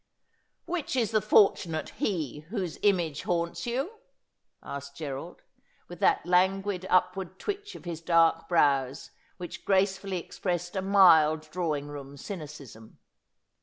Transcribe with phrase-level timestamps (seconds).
[0.65, 3.99] 'Which is the fortunate he whose image haunts you?'
[4.63, 5.43] asked Gerald,
[5.87, 11.87] with that languid upward twitch of his dark brows which gracefully expressed a mild drawing
[11.87, 12.97] room cynicism.